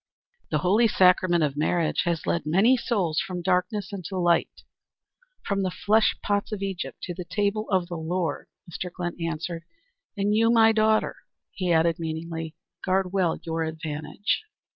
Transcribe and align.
"The 0.49 0.57
holy 0.65 0.87
sacrament 0.87 1.43
of 1.43 1.55
marriage 1.55 2.05
has 2.05 2.25
led 2.25 2.43
many 2.47 2.75
souls 2.75 3.19
from 3.19 3.43
darkness 3.43 3.93
into 3.93 4.17
light, 4.17 4.63
from 5.45 5.61
the 5.61 5.69
flesh 5.69 6.17
pots 6.23 6.51
of 6.51 6.63
Egypt 6.63 7.03
to 7.03 7.13
the 7.13 7.23
table 7.23 7.69
of 7.69 7.87
the 7.87 7.97
Lord" 7.99 8.47
Mr. 8.67 8.91
Glynn 8.91 9.15
answered. 9.21 9.61
"And 10.17 10.33
you, 10.33 10.49
my 10.49 10.71
daughter," 10.71 11.17
he 11.51 11.71
added, 11.71 11.99
meaningly, 11.99 12.55
"guard 12.83 13.13
well 13.13 13.37
your 13.43 13.63
advantage." 13.63 14.41